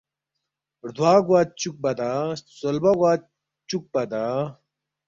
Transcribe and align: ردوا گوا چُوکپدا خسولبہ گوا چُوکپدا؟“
ردوا 0.85 1.13
گوا 1.27 1.39
چُوکپدا 1.59 2.11
خسولبہ 2.47 2.91
گوا 2.99 3.11
چُوکپدا؟“ 3.69 4.23